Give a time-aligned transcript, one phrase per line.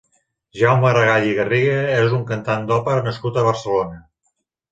[0.59, 4.01] Jaume Aragall i Garriga és un cantant d'òpera nascut a Barcelona.